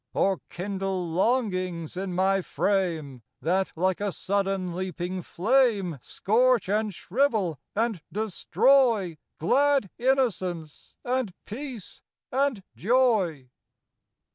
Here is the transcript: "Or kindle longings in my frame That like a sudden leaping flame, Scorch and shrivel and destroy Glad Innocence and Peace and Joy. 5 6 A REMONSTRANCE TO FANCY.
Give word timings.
"Or 0.15 0.41
kindle 0.49 1.11
longings 1.11 1.95
in 1.95 2.15
my 2.15 2.41
frame 2.41 3.21
That 3.39 3.71
like 3.75 4.01
a 4.01 4.11
sudden 4.11 4.73
leaping 4.73 5.21
flame, 5.21 5.99
Scorch 6.01 6.67
and 6.67 6.91
shrivel 6.91 7.59
and 7.75 8.01
destroy 8.11 9.19
Glad 9.37 9.91
Innocence 9.99 10.95
and 11.05 11.35
Peace 11.45 12.01
and 12.31 12.63
Joy. 12.75 12.79
5 12.81 12.81
6 12.81 12.91
A 12.95 13.25
REMONSTRANCE 13.27 13.43
TO 13.43 13.45
FANCY. 13.45 13.49